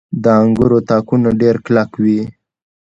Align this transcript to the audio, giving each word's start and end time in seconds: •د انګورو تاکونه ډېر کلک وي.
•د 0.23 0.25
انګورو 0.41 0.79
تاکونه 0.89 1.29
ډېر 1.41 1.55
کلک 1.65 1.91
وي. 2.03 2.21